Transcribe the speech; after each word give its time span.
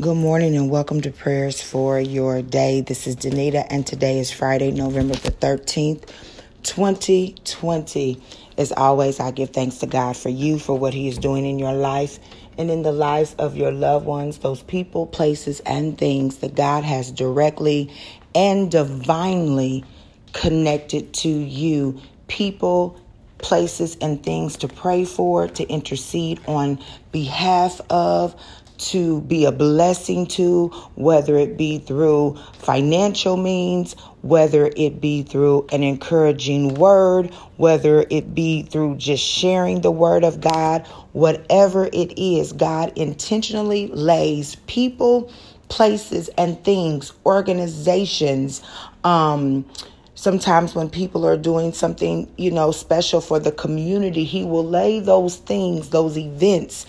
Good 0.00 0.16
morning 0.16 0.56
and 0.56 0.70
welcome 0.70 1.02
to 1.02 1.12
prayers 1.12 1.62
for 1.62 2.00
your 2.00 2.42
day. 2.42 2.80
This 2.80 3.06
is 3.06 3.14
Danita 3.14 3.64
and 3.70 3.86
today 3.86 4.18
is 4.18 4.28
Friday, 4.32 4.72
November 4.72 5.14
the 5.14 5.30
13th, 5.30 6.10
2020. 6.64 8.20
As 8.58 8.72
always, 8.72 9.20
I 9.20 9.30
give 9.30 9.50
thanks 9.50 9.78
to 9.78 9.86
God 9.86 10.16
for 10.16 10.30
you, 10.30 10.58
for 10.58 10.76
what 10.76 10.94
He 10.94 11.06
is 11.06 11.16
doing 11.16 11.46
in 11.46 11.60
your 11.60 11.74
life 11.74 12.18
and 12.58 12.72
in 12.72 12.82
the 12.82 12.90
lives 12.90 13.36
of 13.38 13.56
your 13.56 13.70
loved 13.70 14.04
ones, 14.04 14.38
those 14.38 14.64
people, 14.64 15.06
places, 15.06 15.60
and 15.60 15.96
things 15.96 16.38
that 16.38 16.56
God 16.56 16.82
has 16.82 17.12
directly 17.12 17.88
and 18.34 18.72
divinely 18.72 19.84
connected 20.32 21.14
to 21.14 21.28
you. 21.28 22.00
People, 22.26 23.00
places, 23.38 23.96
and 24.00 24.20
things 24.24 24.56
to 24.56 24.66
pray 24.66 25.04
for, 25.04 25.46
to 25.46 25.62
intercede 25.68 26.40
on 26.48 26.80
behalf 27.12 27.80
of 27.90 28.34
to 28.78 29.20
be 29.22 29.44
a 29.44 29.52
blessing 29.52 30.26
to, 30.26 30.68
whether 30.94 31.36
it 31.36 31.56
be 31.56 31.78
through 31.78 32.36
financial 32.54 33.36
means, 33.36 33.94
whether 34.22 34.70
it 34.76 35.00
be 35.00 35.22
through 35.22 35.66
an 35.72 35.82
encouraging 35.82 36.74
word, 36.74 37.32
whether 37.56 38.04
it 38.10 38.34
be 38.34 38.62
through 38.62 38.96
just 38.96 39.22
sharing 39.22 39.80
the 39.82 39.90
word 39.90 40.24
of 40.24 40.40
God, 40.40 40.86
whatever 41.12 41.86
it 41.92 42.18
is, 42.18 42.52
God 42.52 42.92
intentionally 42.96 43.88
lays 43.88 44.56
people, 44.66 45.30
places, 45.68 46.28
and 46.36 46.62
things, 46.64 47.12
organizations, 47.24 48.62
um, 49.04 49.64
sometimes 50.14 50.74
when 50.74 50.88
people 50.88 51.26
are 51.26 51.36
doing 51.36 51.72
something, 51.72 52.32
you 52.36 52.50
know, 52.50 52.70
special 52.70 53.20
for 53.20 53.38
the 53.38 53.52
community, 53.52 54.24
he 54.24 54.44
will 54.44 54.64
lay 54.64 55.00
those 55.00 55.36
things, 55.36 55.90
those 55.90 56.16
events 56.16 56.86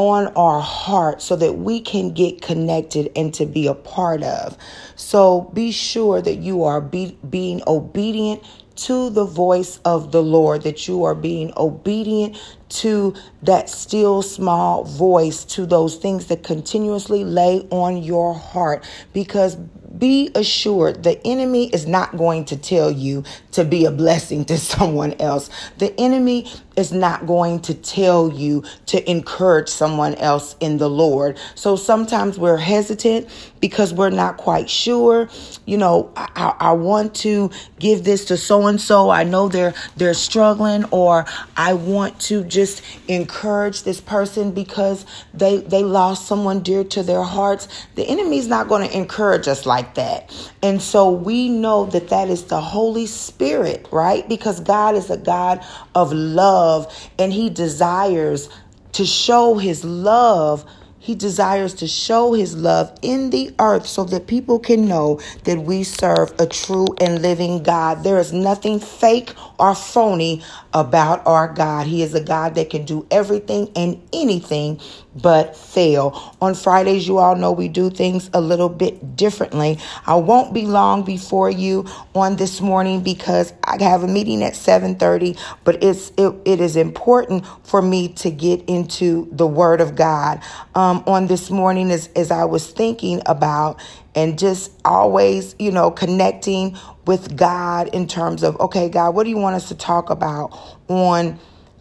on 0.00 0.28
our 0.28 0.62
heart 0.62 1.20
so 1.20 1.36
that 1.36 1.58
we 1.58 1.78
can 1.78 2.14
get 2.14 2.40
connected 2.40 3.12
and 3.14 3.34
to 3.34 3.44
be 3.44 3.66
a 3.66 3.74
part 3.74 4.22
of. 4.22 4.56
So 4.96 5.42
be 5.52 5.72
sure 5.72 6.22
that 6.22 6.36
you 6.36 6.64
are 6.64 6.80
be, 6.80 7.18
being 7.28 7.60
obedient 7.66 8.42
to 8.76 9.10
the 9.10 9.26
voice 9.26 9.78
of 9.84 10.10
the 10.10 10.22
Lord, 10.22 10.62
that 10.62 10.88
you 10.88 11.04
are 11.04 11.14
being 11.14 11.52
obedient 11.58 12.34
to 12.70 13.14
that 13.42 13.68
still 13.68 14.22
small 14.22 14.84
voice, 14.84 15.44
to 15.44 15.66
those 15.66 15.96
things 15.96 16.26
that 16.26 16.42
continuously 16.42 17.24
lay 17.24 17.66
on 17.70 18.02
your 18.02 18.34
heart. 18.34 18.88
Because 19.12 19.56
be 19.98 20.30
assured 20.34 21.02
the 21.02 21.24
enemy 21.26 21.68
is 21.70 21.86
not 21.86 22.16
going 22.16 22.44
to 22.46 22.56
tell 22.56 22.90
you 22.90 23.24
to 23.52 23.64
be 23.64 23.84
a 23.84 23.90
blessing 23.90 24.44
to 24.46 24.58
someone 24.58 25.14
else. 25.20 25.50
The 25.78 25.98
enemy 26.00 26.50
is 26.76 26.92
not 26.92 27.26
going 27.26 27.60
to 27.60 27.74
tell 27.74 28.32
you 28.32 28.64
to 28.86 29.10
encourage 29.10 29.68
someone 29.68 30.14
else 30.14 30.56
in 30.60 30.78
the 30.78 30.88
Lord. 30.88 31.38
So 31.54 31.76
sometimes 31.76 32.38
we're 32.38 32.56
hesitant 32.56 33.28
because 33.60 33.92
we're 33.92 34.10
not 34.10 34.38
quite 34.38 34.70
sure. 34.70 35.28
You 35.66 35.76
know, 35.76 36.10
I, 36.16 36.54
I 36.58 36.72
want 36.72 37.14
to 37.16 37.50
give 37.78 38.04
this 38.04 38.24
to 38.26 38.36
so 38.36 38.66
and 38.66 38.80
so. 38.80 39.10
I 39.10 39.24
know 39.24 39.48
they're 39.48 39.74
they're 39.96 40.14
struggling, 40.14 40.84
or 40.90 41.26
I 41.56 41.74
want 41.74 42.18
to 42.22 42.44
just 42.44 42.59
encourage 43.08 43.82
this 43.82 44.00
person 44.00 44.52
because 44.52 45.06
they 45.34 45.58
they 45.58 45.82
lost 45.82 46.26
someone 46.26 46.60
dear 46.60 46.84
to 46.84 47.02
their 47.02 47.22
hearts. 47.22 47.68
The 47.94 48.04
enemy's 48.08 48.48
not 48.48 48.68
going 48.68 48.88
to 48.88 48.96
encourage 48.96 49.48
us 49.48 49.66
like 49.66 49.94
that, 49.94 50.32
and 50.62 50.80
so 50.82 51.10
we 51.10 51.48
know 51.48 51.86
that 51.86 52.08
that 52.08 52.28
is 52.28 52.44
the 52.44 52.60
Holy 52.60 53.06
Spirit, 53.06 53.88
right? 53.92 54.28
Because 54.28 54.60
God 54.60 54.94
is 54.94 55.10
a 55.10 55.16
God 55.18 55.64
of 55.94 56.12
love, 56.12 56.92
and 57.18 57.32
He 57.32 57.50
desires 57.50 58.48
to 58.92 59.06
show 59.06 59.56
His 59.56 59.84
love 59.84 60.64
he 61.00 61.14
desires 61.14 61.74
to 61.74 61.88
show 61.88 62.34
his 62.34 62.56
love 62.56 62.92
in 63.02 63.30
the 63.30 63.52
earth 63.58 63.86
so 63.86 64.04
that 64.04 64.26
people 64.26 64.58
can 64.58 64.86
know 64.86 65.20
that 65.44 65.58
we 65.62 65.82
serve 65.82 66.32
a 66.38 66.46
true 66.46 66.86
and 67.00 67.22
living 67.22 67.62
God. 67.62 68.04
There 68.04 68.18
is 68.18 68.32
nothing 68.32 68.78
fake 68.78 69.34
or 69.60 69.76
phony 69.76 70.42
about 70.74 71.26
our 71.26 71.48
God. 71.52 71.86
He 71.86 72.02
is 72.02 72.14
a 72.14 72.22
God 72.22 72.56
that 72.56 72.70
can 72.70 72.84
do 72.84 73.06
everything 73.10 73.70
and 73.76 74.02
anything 74.12 74.80
but 75.14 75.56
fail. 75.56 76.36
On 76.40 76.54
Fridays, 76.54 77.06
you 77.06 77.18
all 77.18 77.36
know 77.36 77.52
we 77.52 77.68
do 77.68 77.90
things 77.90 78.30
a 78.34 78.40
little 78.40 78.70
bit 78.70 79.16
differently. 79.16 79.78
I 80.06 80.16
won't 80.16 80.54
be 80.54 80.66
long 80.66 81.02
before 81.04 81.50
you 81.50 81.86
on 82.14 82.36
this 82.36 82.60
morning 82.60 83.02
because 83.02 83.52
I 83.64 83.82
have 83.82 84.02
a 84.04 84.08
meeting 84.08 84.42
at 84.42 84.54
7:30, 84.54 85.38
but 85.64 85.82
it's 85.82 86.12
it, 86.16 86.34
it 86.44 86.60
is 86.60 86.76
important 86.76 87.44
for 87.64 87.82
me 87.82 88.08
to 88.08 88.30
get 88.30 88.62
into 88.68 89.28
the 89.32 89.46
word 89.46 89.80
of 89.80 89.96
God. 89.96 90.40
Um, 90.74 91.04
on 91.06 91.26
this 91.26 91.50
morning 91.50 91.90
as 91.90 92.08
as 92.16 92.30
I 92.30 92.44
was 92.44 92.70
thinking 92.70 93.22
about 93.26 93.80
and 94.14 94.38
just 94.38 94.72
always, 94.84 95.54
you 95.58 95.72
know, 95.72 95.90
connecting 95.90 96.76
with 97.06 97.36
God 97.36 97.88
in 97.94 98.06
terms 98.06 98.42
of, 98.42 98.58
okay, 98.60 98.88
God, 98.88 99.14
what 99.14 99.24
do 99.24 99.30
you 99.30 99.38
want 99.38 99.56
us 99.56 99.68
to 99.68 99.74
talk 99.74 100.10
about 100.10 100.78
on 100.88 101.38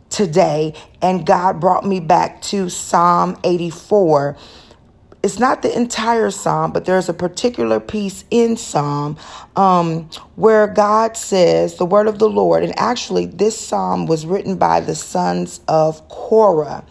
today? 0.10 0.74
And 1.02 1.26
God 1.26 1.60
brought 1.60 1.86
me 1.86 2.00
back 2.00 2.42
to 2.44 2.70
Psalm 2.70 3.38
84. 3.44 4.38
It's 5.22 5.40
not 5.40 5.62
the 5.64 5.76
entire 5.76 6.32
psalm, 6.32 6.72
but 6.72 6.86
there's 6.86 7.10
a 7.10 7.14
particular 7.14 7.80
piece 7.82 8.24
in 8.32 8.58
Psalm 8.58 9.18
um, 9.56 10.10
where 10.36 10.66
God 10.68 11.18
says 11.18 11.76
the 11.76 11.86
word 11.86 12.08
of 12.08 12.20
the 12.20 12.30
Lord. 12.30 12.64
And 12.64 12.78
actually, 12.80 13.26
this 13.26 13.60
psalm 13.60 14.06
was 14.06 14.26
written 14.26 14.58
by 14.58 14.80
the 14.80 14.96
sons 14.96 15.60
of 15.68 16.08
Korah. 16.10 16.86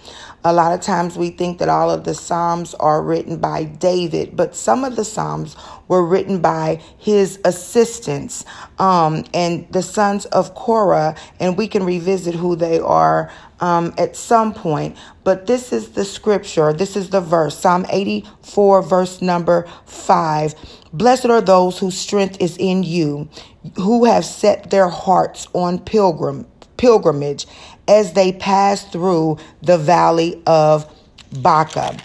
A 0.48 0.52
lot 0.54 0.72
of 0.72 0.80
times 0.80 1.18
we 1.18 1.28
think 1.28 1.58
that 1.58 1.68
all 1.68 1.90
of 1.90 2.04
the 2.04 2.14
Psalms 2.14 2.72
are 2.72 3.02
written 3.02 3.36
by 3.36 3.64
David, 3.64 4.34
but 4.34 4.56
some 4.56 4.82
of 4.82 4.96
the 4.96 5.04
Psalms 5.04 5.54
were 5.88 6.02
written 6.02 6.40
by 6.40 6.80
his 6.96 7.38
assistants 7.44 8.46
um, 8.78 9.26
and 9.34 9.70
the 9.70 9.82
sons 9.82 10.24
of 10.24 10.54
Korah, 10.54 11.16
and 11.38 11.58
we 11.58 11.68
can 11.68 11.84
revisit 11.84 12.34
who 12.34 12.56
they 12.56 12.78
are 12.78 13.30
um, 13.60 13.92
at 13.98 14.16
some 14.16 14.54
point. 14.54 14.96
But 15.22 15.46
this 15.46 15.70
is 15.70 15.90
the 15.90 16.06
scripture, 16.06 16.72
this 16.72 16.96
is 16.96 17.10
the 17.10 17.20
verse 17.20 17.58
Psalm 17.58 17.84
84, 17.90 18.80
verse 18.80 19.20
number 19.20 19.68
5. 19.84 20.54
Blessed 20.94 21.26
are 21.26 21.42
those 21.42 21.78
whose 21.78 21.98
strength 21.98 22.40
is 22.40 22.56
in 22.56 22.84
you, 22.84 23.28
who 23.76 24.06
have 24.06 24.24
set 24.24 24.70
their 24.70 24.88
hearts 24.88 25.46
on 25.52 25.78
pilgrim 25.78 26.46
pilgrimage 26.78 27.46
as 27.88 28.12
they 28.12 28.32
passed 28.32 28.92
through 28.92 29.38
the 29.62 29.78
valley 29.78 30.40
of 30.46 30.86
Baca. 31.32 31.96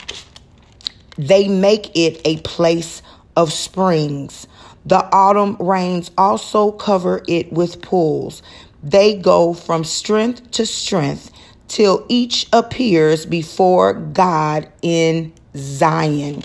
They 1.17 1.47
make 1.47 1.91
it 1.95 2.21
a 2.25 2.37
place 2.41 3.01
of 3.35 3.53
springs. 3.53 4.47
The 4.85 5.03
autumn 5.13 5.57
rains 5.59 6.11
also 6.17 6.71
cover 6.71 7.23
it 7.27 7.53
with 7.53 7.81
pools. 7.81 8.41
They 8.81 9.15
go 9.15 9.53
from 9.53 9.83
strength 9.83 10.51
to 10.51 10.65
strength 10.65 11.31
till 11.67 12.05
each 12.09 12.47
appears 12.51 13.25
before 13.25 13.93
God 13.93 14.69
in 14.81 15.33
Zion. 15.55 16.43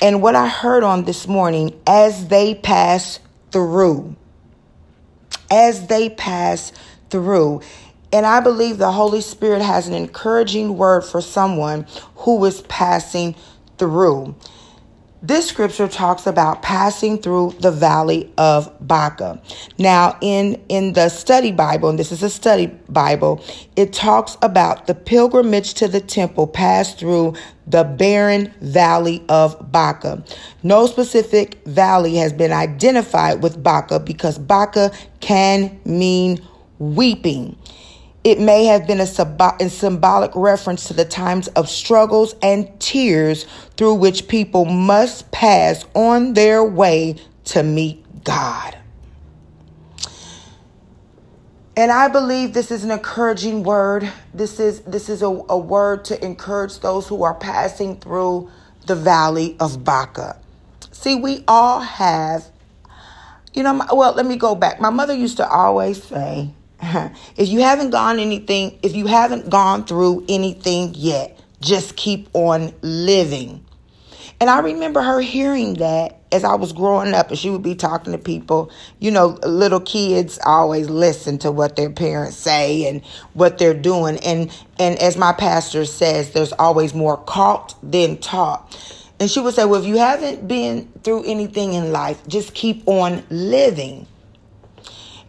And 0.00 0.22
what 0.22 0.34
I 0.34 0.48
heard 0.48 0.82
on 0.82 1.04
this 1.04 1.26
morning, 1.26 1.78
as 1.86 2.28
they 2.28 2.54
pass 2.54 3.20
through, 3.50 4.16
as 5.50 5.86
they 5.86 6.10
pass 6.10 6.72
through, 7.10 7.60
and 8.14 8.24
I 8.24 8.38
believe 8.38 8.78
the 8.78 8.92
Holy 8.92 9.20
Spirit 9.20 9.60
has 9.60 9.88
an 9.88 9.94
encouraging 9.94 10.78
word 10.78 11.02
for 11.02 11.20
someone 11.20 11.84
who 12.18 12.44
is 12.44 12.60
passing 12.62 13.34
through. 13.76 14.36
This 15.20 15.48
scripture 15.48 15.88
talks 15.88 16.24
about 16.24 16.62
passing 16.62 17.18
through 17.18 17.56
the 17.58 17.72
valley 17.72 18.32
of 18.38 18.70
Baca. 18.86 19.42
Now, 19.78 20.16
in, 20.20 20.62
in 20.68 20.92
the 20.92 21.08
study 21.08 21.50
Bible, 21.50 21.88
and 21.88 21.98
this 21.98 22.12
is 22.12 22.22
a 22.22 22.30
study 22.30 22.66
Bible, 22.88 23.42
it 23.74 23.92
talks 23.92 24.36
about 24.42 24.86
the 24.86 24.94
pilgrimage 24.94 25.74
to 25.74 25.88
the 25.88 26.00
temple 26.00 26.46
passed 26.46 27.00
through 27.00 27.34
the 27.66 27.82
barren 27.82 28.54
valley 28.60 29.24
of 29.28 29.72
Baca. 29.72 30.22
No 30.62 30.86
specific 30.86 31.64
valley 31.66 32.14
has 32.16 32.32
been 32.32 32.52
identified 32.52 33.42
with 33.42 33.60
Baca 33.60 33.98
because 33.98 34.38
Baca 34.38 34.92
can 35.18 35.80
mean 35.84 36.46
weeping. 36.78 37.56
It 38.24 38.40
may 38.40 38.64
have 38.64 38.86
been 38.86 39.00
a, 39.00 39.06
symbolic 39.06 40.32
reference 40.34 40.88
to 40.88 40.94
the 40.94 41.04
times 41.04 41.48
of 41.48 41.68
struggles 41.68 42.34
and 42.42 42.68
tears 42.80 43.44
through 43.76 43.94
which 43.96 44.28
people 44.28 44.64
must 44.64 45.30
pass 45.30 45.84
on 45.94 46.32
their 46.32 46.64
way 46.64 47.16
to 47.44 47.62
meet 47.62 48.02
God. 48.24 48.78
And 51.76 51.90
I 51.90 52.08
believe 52.08 52.54
this 52.54 52.70
is 52.70 52.84
an 52.84 52.92
encouraging 52.92 53.64
word. 53.64 54.10
This 54.32 54.60
is 54.60 54.80
this 54.82 55.08
is 55.08 55.22
a, 55.22 55.26
a 55.26 55.58
word 55.58 56.04
to 56.06 56.24
encourage 56.24 56.78
those 56.78 57.08
who 57.08 57.24
are 57.24 57.34
passing 57.34 57.96
through 57.96 58.50
the 58.86 58.94
valley 58.94 59.56
of 59.58 59.82
Baca. 59.82 60.38
See, 60.92 61.16
we 61.16 61.44
all 61.48 61.80
have, 61.80 62.46
you 63.52 63.64
know, 63.64 63.84
well, 63.92 64.14
let 64.14 64.24
me 64.24 64.36
go 64.36 64.54
back. 64.54 64.80
My 64.80 64.90
mother 64.90 65.14
used 65.14 65.36
to 65.38 65.48
always 65.48 66.02
say, 66.02 66.54
if 67.36 67.48
you 67.48 67.60
haven't 67.60 67.90
gone 67.90 68.18
anything, 68.18 68.78
if 68.82 68.94
you 68.94 69.06
haven't 69.06 69.50
gone 69.50 69.84
through 69.84 70.24
anything 70.28 70.92
yet, 70.94 71.38
just 71.60 71.96
keep 71.96 72.28
on 72.34 72.72
living. 72.82 73.64
And 74.40 74.50
I 74.50 74.60
remember 74.60 75.00
her 75.00 75.20
hearing 75.20 75.74
that 75.74 76.20
as 76.32 76.44
I 76.44 76.56
was 76.56 76.72
growing 76.72 77.14
up, 77.14 77.30
and 77.30 77.38
she 77.38 77.48
would 77.50 77.62
be 77.62 77.76
talking 77.76 78.12
to 78.12 78.18
people. 78.18 78.70
You 78.98 79.12
know, 79.12 79.38
little 79.44 79.80
kids 79.80 80.38
always 80.44 80.90
listen 80.90 81.38
to 81.38 81.52
what 81.52 81.76
their 81.76 81.90
parents 81.90 82.36
say 82.36 82.88
and 82.88 83.02
what 83.32 83.58
they're 83.58 83.72
doing. 83.72 84.18
And 84.18 84.50
and 84.78 84.98
as 84.98 85.16
my 85.16 85.32
pastor 85.32 85.84
says, 85.84 86.32
there's 86.32 86.52
always 86.52 86.92
more 86.92 87.16
caught 87.16 87.74
than 87.82 88.18
taught. 88.18 88.76
And 89.20 89.30
she 89.30 89.40
would 89.40 89.54
say, 89.54 89.64
Well, 89.64 89.80
if 89.80 89.86
you 89.86 89.98
haven't 89.98 90.48
been 90.48 90.92
through 91.04 91.24
anything 91.24 91.74
in 91.74 91.92
life, 91.92 92.20
just 92.26 92.54
keep 92.54 92.82
on 92.86 93.22
living. 93.30 94.06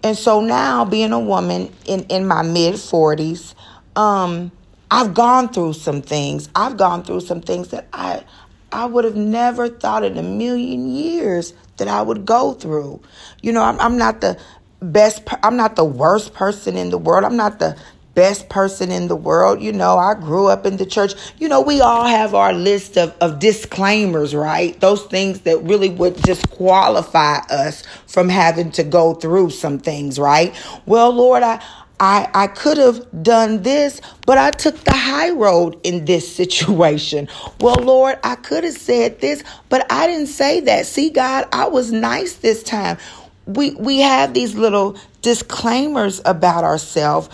And 0.06 0.18
so 0.18 0.40
now, 0.40 0.86
being 0.86 1.14
a 1.14 1.20
woman 1.20 1.74
in, 1.88 2.04
in 2.10 2.28
my 2.28 2.44
mid 2.44 2.76
40s, 2.76 3.56
um, 3.98 4.52
I've 4.92 5.16
gone 5.16 5.50
through 5.50 5.74
some 5.74 6.04
things. 6.04 6.48
I've 6.56 6.78
gone 6.78 7.04
through 7.04 7.22
some 7.22 7.42
things 7.42 7.70
that 7.70 7.88
I 7.92 8.24
I 8.72 8.86
would 8.86 9.06
have 9.06 9.18
never 9.18 9.70
thought 9.70 10.06
in 10.06 10.20
a 10.20 10.24
million 10.24 10.94
years 10.96 11.56
that 11.78 11.90
I 11.90 12.04
would 12.04 12.26
go 12.26 12.54
through. 12.54 13.02
You 13.42 13.54
know, 13.54 13.64
I'm, 13.64 13.80
I'm 13.82 13.98
not 13.98 14.22
the 14.22 14.40
best, 14.82 15.24
I'm 15.44 15.58
not 15.58 15.76
the 15.76 15.86
worst 15.86 16.36
person 16.36 16.78
in 16.78 16.92
the 16.92 17.00
world. 17.00 17.26
I'm 17.26 17.38
not 17.38 17.60
the 17.60 17.78
best 18.16 18.50
person 18.50 18.92
in 18.92 19.08
the 19.08 19.16
world. 19.16 19.62
You 19.62 19.74
know, 19.74 19.98
I 19.98 20.16
grew 20.16 20.48
up 20.48 20.66
in 20.66 20.78
the 20.78 20.86
church. 20.86 21.14
You 21.38 21.48
know, 21.48 21.62
we 21.62 21.82
all 21.82 22.06
have 22.06 22.34
our 22.34 22.54
list 22.54 22.98
of, 22.98 23.16
of 23.22 23.40
disclaimers, 23.40 24.34
right? 24.34 24.80
Those 24.80 25.04
things 25.04 25.42
that 25.42 25.62
really 25.64 25.90
would 25.90 26.16
disqualify 26.24 27.40
us 27.50 27.84
from 28.08 28.30
having 28.30 28.72
to 28.72 28.84
go 28.84 29.14
through 29.14 29.52
some 29.52 29.78
things, 29.78 30.18
right? 30.18 30.56
Well, 30.86 31.12
Lord, 31.12 31.44
I, 31.44 31.62
I, 32.00 32.30
I 32.34 32.48
could 32.48 32.78
have 32.78 33.06
done 33.24 33.62
this, 33.64 34.02
but 34.26 34.38
I 34.38 34.52
took 34.52 34.78
the 34.84 34.94
high 34.94 35.32
road 35.32 35.80
in 35.84 36.06
this 36.06 36.34
situation. 36.36 37.28
Well, 37.60 37.76
Lord, 37.76 38.18
I 38.24 38.36
could 38.36 38.64
have 38.64 38.78
said 38.78 39.20
this, 39.22 39.44
but 39.70 39.86
I 39.92 40.08
didn't 40.08 40.28
say 40.28 40.62
that. 40.62 40.86
See, 40.86 41.10
God, 41.10 41.48
I 41.52 41.68
was 41.68 41.92
nice 41.92 42.36
this 42.36 42.64
time. 42.64 42.98
We 43.46 43.76
we 43.76 44.00
have 44.00 44.34
these 44.34 44.56
little 44.56 44.98
disclaimers 45.22 46.20
about 46.26 46.64
ourselves 46.64 47.30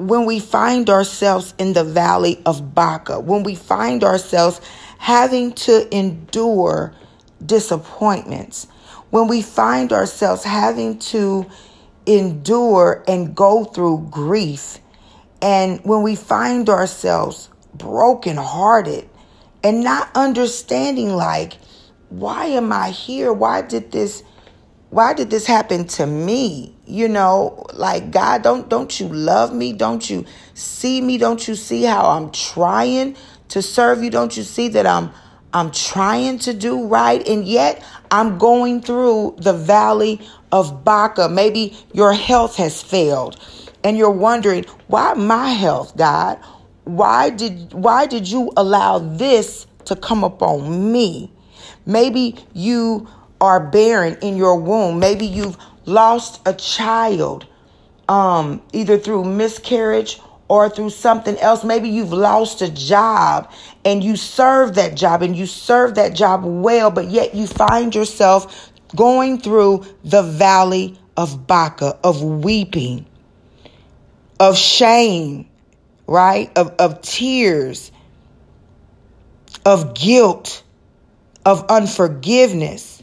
when 0.00 0.24
we 0.24 0.40
find 0.40 0.88
ourselves 0.88 1.54
in 1.58 1.74
the 1.74 1.84
valley 1.84 2.40
of 2.46 2.74
Baca, 2.74 3.20
when 3.20 3.42
we 3.42 3.54
find 3.54 4.02
ourselves 4.02 4.60
having 4.98 5.52
to 5.52 5.94
endure 5.96 6.94
disappointments, 7.44 8.66
when 9.10 9.28
we 9.28 9.42
find 9.42 9.92
ourselves 9.92 10.44
having 10.44 10.98
to 10.98 11.46
endure 12.06 13.04
and 13.06 13.34
go 13.34 13.64
through 13.64 14.08
grief. 14.10 14.78
And 15.42 15.80
when 15.84 16.02
we 16.02 16.16
find 16.16 16.68
ourselves 16.68 17.50
brokenhearted 17.74 19.08
and 19.62 19.82
not 19.82 20.10
understanding, 20.14 21.14
like, 21.14 21.54
why 22.08 22.46
am 22.46 22.72
I 22.72 22.90
here? 22.90 23.32
Why 23.32 23.62
did 23.62 23.92
this? 23.92 24.22
Why 24.90 25.14
did 25.14 25.30
this 25.30 25.46
happen 25.46 25.86
to 25.88 26.06
me? 26.06 26.74
You 26.84 27.06
know, 27.06 27.64
like 27.74 28.10
God, 28.10 28.42
don't 28.42 28.68
don't 28.68 28.98
you 28.98 29.08
love 29.08 29.54
me? 29.54 29.72
Don't 29.72 30.10
you 30.10 30.24
see 30.54 31.00
me? 31.00 31.16
Don't 31.16 31.46
you 31.46 31.54
see 31.54 31.84
how 31.84 32.06
I'm 32.06 32.32
trying 32.32 33.16
to 33.48 33.62
serve 33.62 34.02
you? 34.02 34.10
Don't 34.10 34.36
you 34.36 34.42
see 34.42 34.66
that 34.68 34.86
I'm 34.86 35.10
I'm 35.52 35.70
trying 35.70 36.38
to 36.40 36.52
do 36.52 36.86
right 36.86 37.26
and 37.26 37.44
yet 37.44 37.84
I'm 38.10 38.38
going 38.38 38.82
through 38.82 39.36
the 39.38 39.52
valley 39.52 40.20
of 40.50 40.84
Baca. 40.84 41.28
Maybe 41.28 41.76
your 41.92 42.12
health 42.12 42.56
has 42.56 42.82
failed 42.82 43.38
and 43.84 43.96
you're 43.96 44.10
wondering, 44.10 44.64
why 44.88 45.14
my 45.14 45.50
health, 45.50 45.96
God? 45.96 46.38
Why 46.84 47.30
did 47.30 47.72
why 47.72 48.06
did 48.06 48.28
you 48.28 48.52
allow 48.56 48.98
this 48.98 49.66
to 49.84 49.94
come 49.94 50.24
upon 50.24 50.90
me? 50.90 51.30
Maybe 51.86 52.36
you 52.52 53.08
are 53.40 53.60
barren 53.60 54.18
in 54.22 54.36
your 54.36 54.56
womb. 54.56 54.98
Maybe 54.98 55.26
you've 55.26 55.56
lost 55.86 56.40
a 56.46 56.54
child 56.54 57.46
um, 58.08 58.62
either 58.72 58.98
through 58.98 59.24
miscarriage 59.24 60.20
or 60.48 60.68
through 60.68 60.90
something 60.90 61.38
else. 61.38 61.62
Maybe 61.62 61.88
you've 61.88 62.12
lost 62.12 62.60
a 62.60 62.70
job 62.70 63.50
and 63.84 64.02
you 64.02 64.16
serve 64.16 64.74
that 64.74 64.96
job 64.96 65.22
and 65.22 65.36
you 65.36 65.46
serve 65.46 65.94
that 65.94 66.12
job 66.12 66.42
well, 66.44 66.90
but 66.90 67.08
yet 67.08 67.34
you 67.34 67.46
find 67.46 67.94
yourself 67.94 68.72
going 68.96 69.40
through 69.40 69.86
the 70.02 70.22
valley 70.22 70.98
of 71.16 71.46
Baca, 71.46 71.98
of 72.02 72.22
weeping, 72.22 73.06
of 74.40 74.56
shame, 74.56 75.48
right? 76.06 76.50
Of, 76.56 76.74
of 76.80 77.02
tears, 77.02 77.92
of 79.64 79.94
guilt, 79.94 80.64
of 81.44 81.66
unforgiveness. 81.68 82.99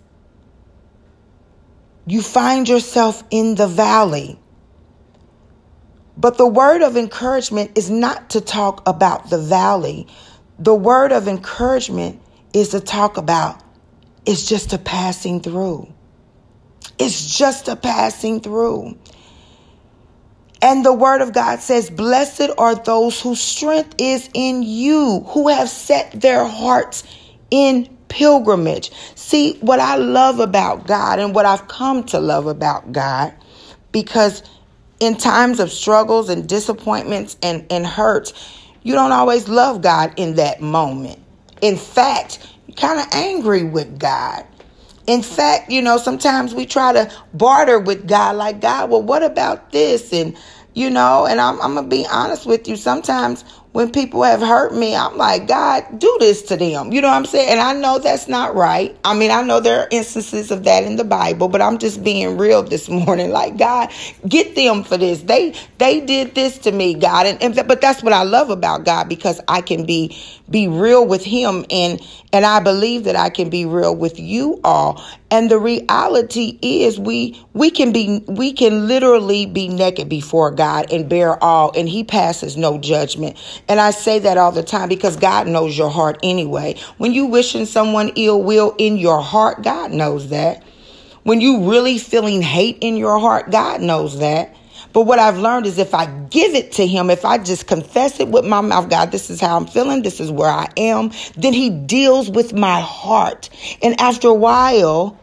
You 2.07 2.21
find 2.21 2.69
yourself 2.69 3.21
in 3.29 3.55
the 3.55 3.67
valley. 3.67 4.39
But 6.15 6.37
the 6.37 6.47
word 6.47 6.81
of 6.81 6.95
encouragement 6.95 7.77
is 7.77 7.89
not 7.89 8.31
to 8.31 8.41
talk 8.41 8.87
about 8.87 9.29
the 9.29 9.37
valley. 9.37 10.07
The 10.57 10.73
word 10.73 11.11
of 11.11 11.27
encouragement 11.27 12.21
is 12.53 12.69
to 12.69 12.79
talk 12.79 13.17
about 13.17 13.61
it's 14.25 14.45
just 14.45 14.71
a 14.71 14.77
passing 14.77 15.41
through. 15.41 15.93
It's 16.97 17.37
just 17.37 17.67
a 17.67 17.75
passing 17.75 18.39
through. 18.39 18.97
And 20.61 20.85
the 20.85 20.93
word 20.93 21.21
of 21.21 21.33
God 21.33 21.59
says, 21.59 21.89
Blessed 21.89 22.49
are 22.57 22.75
those 22.75 23.21
whose 23.21 23.41
strength 23.41 23.95
is 23.99 24.29
in 24.33 24.63
you, 24.63 25.25
who 25.27 25.49
have 25.49 25.69
set 25.69 26.19
their 26.19 26.45
hearts 26.45 27.03
in 27.51 27.96
pilgrimage. 28.09 28.91
See, 29.15 29.57
what 29.59 29.79
I 29.79 29.95
love 29.95 30.39
about 30.39 30.87
God 30.87 31.19
and 31.19 31.35
what 31.35 31.45
I've 31.45 31.67
come 31.67 32.03
to 32.05 32.19
love 32.19 32.47
about 32.47 32.91
God, 32.91 33.33
because 33.91 34.43
in 34.99 35.15
times 35.15 35.59
of 35.59 35.71
struggles 35.71 36.29
and 36.29 36.47
disappointments 36.47 37.37
and, 37.43 37.65
and 37.69 37.85
hurts, 37.85 38.33
you 38.83 38.93
don't 38.93 39.11
always 39.11 39.47
love 39.47 39.81
God 39.81 40.13
in 40.17 40.35
that 40.35 40.61
moment. 40.61 41.19
In 41.61 41.75
fact, 41.75 42.47
you're 42.67 42.75
kind 42.75 42.99
of 42.99 43.07
angry 43.11 43.63
with 43.63 43.99
God. 43.99 44.45
In 45.07 45.21
fact, 45.21 45.71
you 45.71 45.81
know, 45.81 45.97
sometimes 45.97 46.53
we 46.53 46.65
try 46.65 46.93
to 46.93 47.11
barter 47.33 47.79
with 47.79 48.07
God, 48.07 48.35
like, 48.35 48.59
God, 48.59 48.89
well, 48.89 49.01
what 49.01 49.23
about 49.23 49.71
this? 49.71 50.11
And, 50.11 50.37
you 50.73 50.89
know, 50.89 51.25
and 51.25 51.39
I'm, 51.39 51.61
I'm 51.61 51.73
going 51.75 51.89
to 51.89 51.95
be 51.95 52.05
honest 52.11 52.45
with 52.45 52.67
you. 52.67 52.75
Sometimes 52.75 53.45
when 53.77 53.91
people 53.91 54.23
have 54.23 54.41
hurt 54.41 54.73
me, 54.73 54.95
I'm 54.95 55.17
like, 55.17 55.47
God, 55.47 55.99
do 55.99 56.17
this 56.19 56.41
to 56.47 56.57
them. 56.57 56.91
You 56.91 56.99
know 56.99 57.09
what 57.09 57.13
I'm 57.13 57.27
saying? 57.27 57.51
And 57.51 57.59
I 57.59 57.73
know 57.73 57.99
that's 57.99 58.27
not 58.27 58.55
right. 58.55 58.97
I 59.05 59.13
mean, 59.13 59.29
I 59.29 59.43
know 59.43 59.59
there 59.59 59.81
are 59.81 59.87
instances 59.91 60.49
of 60.49 60.63
that 60.63 60.83
in 60.83 60.95
the 60.95 61.03
Bible, 61.03 61.47
but 61.47 61.61
I'm 61.61 61.77
just 61.77 62.03
being 62.03 62.37
real 62.39 62.63
this 62.63 62.89
morning. 63.05 63.29
Like, 63.29 63.55
God, 63.55 63.91
get 64.27 64.55
them 64.55 64.83
for 64.83 64.97
this. 64.97 65.21
They 65.21 65.53
they 65.77 66.03
did 66.03 66.33
this 66.33 66.57
to 66.57 66.71
me, 66.71 66.95
God. 66.95 67.27
And, 67.27 67.39
and 67.39 67.67
but 67.67 67.79
that's 67.79 68.01
what 68.01 68.13
I 68.13 68.23
love 68.23 68.49
about 68.49 68.83
God 68.83 69.07
because 69.09 69.39
I 69.47 69.61
can 69.61 69.85
be 69.85 70.17
be 70.49 70.67
real 70.67 71.05
with 71.05 71.23
him 71.23 71.63
and 71.69 72.01
and 72.33 72.47
I 72.47 72.59
believe 72.59 73.03
that 73.03 73.15
I 73.15 73.29
can 73.29 73.51
be 73.51 73.67
real 73.67 73.95
with 73.95 74.19
you 74.19 74.59
all. 74.63 75.05
And 75.29 75.51
the 75.51 75.59
reality 75.59 76.57
is 76.61 76.97
we 76.97 77.41
we 77.53 77.69
can 77.69 77.91
be 77.91 78.23
we 78.27 78.53
can 78.53 78.87
literally 78.87 79.45
be 79.45 79.67
naked 79.67 80.07
before 80.07 80.51
God 80.51 80.91
and 80.91 81.09
bear 81.09 81.41
all 81.43 81.73
and 81.75 81.89
he 81.89 82.05
passes 82.05 82.55
no 82.55 82.77
judgment. 82.77 83.37
And 83.67 83.81
I 83.81 83.91
say 83.91 84.19
that 84.19 84.37
all 84.37 84.53
the 84.53 84.63
time 84.63 84.87
because 84.87 85.17
God 85.17 85.47
knows 85.47 85.77
your 85.77 85.89
heart 85.89 86.17
anyway. 86.23 86.75
When 86.97 87.11
you 87.11 87.25
wishing 87.25 87.65
someone 87.65 88.13
ill 88.15 88.41
will 88.41 88.73
in 88.77 88.97
your 88.97 89.21
heart, 89.21 89.63
God 89.63 89.91
knows 89.91 90.29
that. 90.29 90.63
When 91.23 91.41
you 91.41 91.69
really 91.69 91.97
feeling 91.97 92.41
hate 92.41 92.77
in 92.79 92.95
your 92.95 93.19
heart, 93.19 93.51
God 93.51 93.81
knows 93.81 94.19
that. 94.19 94.55
But 94.97 95.03
what 95.03 95.19
I've 95.19 95.37
learned 95.37 95.67
is 95.67 95.77
if 95.77 95.93
I 95.93 96.07
give 96.07 96.55
it 96.55 96.71
to 96.71 96.87
him, 96.87 97.11
if 97.11 97.23
I 97.23 97.37
just 97.37 97.67
confess 97.67 98.19
it 98.19 98.29
with 98.29 98.45
my 98.45 98.61
mouth, 98.61 98.89
God, 98.89 99.11
this 99.11 99.29
is 99.29 99.39
how 99.39 99.55
I'm 99.55 99.67
feeling, 99.67 100.01
this 100.01 100.19
is 100.19 100.31
where 100.31 100.49
I 100.49 100.65
am, 100.75 101.11
then 101.35 101.53
he 101.53 101.69
deals 101.69 102.31
with 102.31 102.51
my 102.51 102.81
heart. 102.81 103.51
And 103.83 104.01
after 104.01 104.27
a 104.27 104.33
while, 104.33 105.15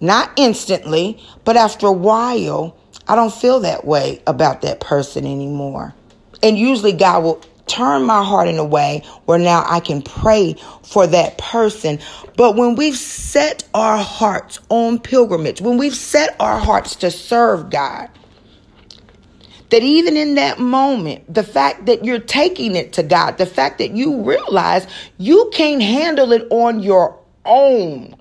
not 0.00 0.32
instantly, 0.34 1.22
but 1.44 1.56
after 1.56 1.86
a 1.86 1.92
while, 1.92 2.76
I 3.06 3.14
don't 3.14 3.32
feel 3.32 3.60
that 3.60 3.84
way 3.84 4.20
about 4.26 4.62
that 4.62 4.80
person 4.80 5.24
anymore. 5.24 5.94
And 6.42 6.58
usually 6.58 6.90
God 6.90 7.22
will 7.22 7.40
turn 7.68 8.02
my 8.02 8.24
heart 8.24 8.48
in 8.48 8.58
a 8.58 8.64
way 8.64 9.04
where 9.26 9.38
now 9.38 9.62
I 9.68 9.78
can 9.78 10.02
pray 10.02 10.56
for 10.82 11.06
that 11.06 11.38
person. 11.38 12.00
But 12.36 12.56
when 12.56 12.74
we've 12.74 12.96
set 12.96 13.62
our 13.72 13.98
hearts 13.98 14.58
on 14.68 14.98
pilgrimage, 14.98 15.60
when 15.60 15.78
we've 15.78 15.94
set 15.94 16.34
our 16.40 16.58
hearts 16.58 16.96
to 16.96 17.12
serve 17.12 17.70
God, 17.70 18.10
that 19.70 19.82
even 19.82 20.16
in 20.16 20.34
that 20.36 20.58
moment, 20.58 21.32
the 21.32 21.42
fact 21.42 21.86
that 21.86 22.04
you're 22.04 22.18
taking 22.20 22.76
it 22.76 22.92
to 22.94 23.02
God, 23.02 23.38
the 23.38 23.46
fact 23.46 23.78
that 23.78 23.92
you 23.92 24.22
realize 24.22 24.86
you 25.18 25.50
can't 25.54 25.82
handle 25.82 26.32
it 26.32 26.46
on 26.50 26.80
your 26.80 27.18
own, 27.44 28.16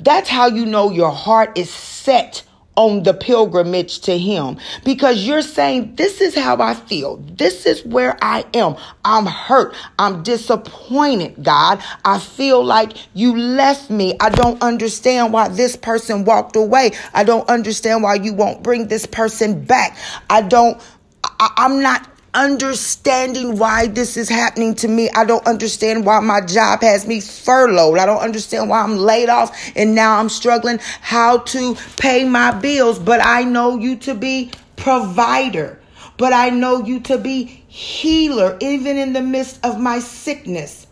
that's 0.00 0.28
how 0.28 0.46
you 0.46 0.66
know 0.66 0.90
your 0.90 1.10
heart 1.10 1.56
is 1.58 1.70
set 1.70 2.42
on 2.78 3.02
the 3.02 3.12
pilgrimage 3.12 3.98
to 3.98 4.16
him 4.16 4.56
because 4.84 5.26
you're 5.26 5.42
saying, 5.42 5.96
This 5.96 6.20
is 6.20 6.36
how 6.36 6.62
I 6.62 6.74
feel. 6.74 7.16
This 7.16 7.66
is 7.66 7.84
where 7.84 8.16
I 8.22 8.44
am. 8.54 8.76
I'm 9.04 9.26
hurt. 9.26 9.74
I'm 9.98 10.22
disappointed, 10.22 11.42
God. 11.42 11.82
I 12.04 12.20
feel 12.20 12.64
like 12.64 12.92
you 13.14 13.36
left 13.36 13.90
me. 13.90 14.14
I 14.20 14.30
don't 14.30 14.62
understand 14.62 15.32
why 15.32 15.48
this 15.48 15.74
person 15.74 16.24
walked 16.24 16.54
away. 16.54 16.92
I 17.12 17.24
don't 17.24 17.48
understand 17.48 18.04
why 18.04 18.14
you 18.14 18.32
won't 18.32 18.62
bring 18.62 18.86
this 18.86 19.06
person 19.06 19.64
back. 19.64 19.98
I 20.30 20.42
don't, 20.42 20.80
I, 21.24 21.50
I'm 21.56 21.82
not 21.82 22.08
understanding 22.34 23.58
why 23.58 23.86
this 23.86 24.16
is 24.16 24.28
happening 24.28 24.74
to 24.76 24.88
me. 24.88 25.10
I 25.10 25.24
don't 25.24 25.46
understand 25.46 26.04
why 26.04 26.20
my 26.20 26.40
job 26.40 26.82
has 26.82 27.06
me 27.06 27.20
furloughed. 27.20 27.98
I 27.98 28.06
don't 28.06 28.22
understand 28.22 28.68
why 28.68 28.82
I'm 28.82 28.96
laid 28.96 29.28
off 29.28 29.56
and 29.76 29.94
now 29.94 30.18
I'm 30.18 30.28
struggling 30.28 30.78
how 31.00 31.38
to 31.38 31.76
pay 31.96 32.24
my 32.28 32.52
bills. 32.52 32.98
But 32.98 33.20
I 33.24 33.44
know 33.44 33.78
you 33.78 33.96
to 33.96 34.14
be 34.14 34.50
provider. 34.76 35.78
But 36.16 36.32
I 36.32 36.50
know 36.50 36.84
you 36.84 37.00
to 37.00 37.18
be 37.18 37.44
healer, 37.68 38.56
even 38.60 38.96
in 38.96 39.12
the 39.12 39.22
midst 39.22 39.64
of 39.64 39.78
my 39.78 40.00
sickness. 40.00 40.86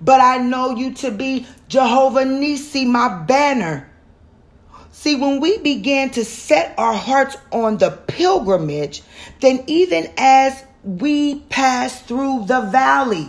But 0.00 0.20
I 0.20 0.38
know 0.38 0.70
you 0.70 0.94
to 0.94 1.10
be 1.10 1.46
Jehovah 1.68 2.24
Nissi, 2.24 2.86
my 2.86 3.08
banner. 3.24 3.90
See, 5.06 5.14
when 5.14 5.38
we 5.38 5.58
begin 5.58 6.10
to 6.10 6.24
set 6.24 6.74
our 6.76 6.92
hearts 6.92 7.36
on 7.52 7.76
the 7.76 7.92
pilgrimage, 7.92 9.04
then 9.40 9.62
even 9.68 10.10
as 10.18 10.64
we 10.82 11.42
pass 11.42 12.02
through 12.02 12.46
the 12.46 12.62
valley 12.62 13.28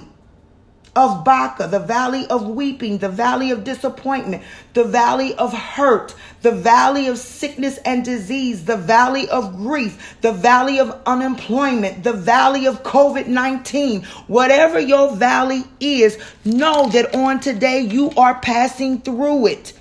of 0.96 1.24
Baca, 1.24 1.68
the 1.68 1.78
valley 1.78 2.26
of 2.32 2.48
weeping, 2.48 2.98
the 2.98 3.10
valley 3.10 3.52
of 3.52 3.64
disappointment, 3.64 4.42
the 4.74 4.86
valley 4.86 5.36
of 5.36 5.54
hurt, 5.54 6.16
the 6.42 6.52
valley 6.52 7.06
of 7.06 7.20
sickness 7.20 7.78
and 7.86 8.04
disease, 8.04 8.66
the 8.66 8.78
valley 8.78 9.30
of 9.30 9.56
grief, 9.58 10.18
the 10.22 10.34
valley 10.34 10.80
of 10.80 11.00
unemployment, 11.06 12.04
the 12.04 12.14
valley 12.14 12.66
of 12.66 12.82
COVID 12.82 13.28
19, 13.28 14.02
whatever 14.26 14.80
your 14.80 15.16
valley 15.16 15.64
is, 15.80 16.18
know 16.44 16.90
that 16.90 17.14
on 17.14 17.40
today 17.40 17.82
you 17.82 18.10
are 18.18 18.40
passing 18.40 19.00
through 19.00 19.46
it. 19.46 19.74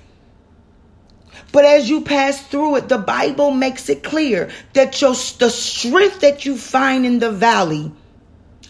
But 1.56 1.64
as 1.64 1.88
you 1.88 2.02
pass 2.02 2.38
through 2.42 2.76
it, 2.76 2.90
the 2.90 2.98
Bible 2.98 3.50
makes 3.50 3.88
it 3.88 4.02
clear 4.02 4.50
that 4.74 5.00
your, 5.00 5.12
the 5.12 5.48
strength 5.48 6.20
that 6.20 6.44
you 6.44 6.54
find 6.54 7.06
in 7.06 7.18
the 7.18 7.30
valley 7.30 7.90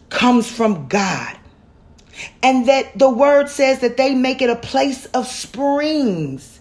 comes 0.08 0.48
from 0.48 0.86
God. 0.86 1.36
And 2.44 2.68
that 2.68 2.96
the 2.96 3.10
word 3.10 3.48
says 3.48 3.80
that 3.80 3.96
they 3.96 4.14
make 4.14 4.40
it 4.40 4.50
a 4.50 4.54
place 4.54 5.04
of 5.06 5.26
springs 5.26 6.60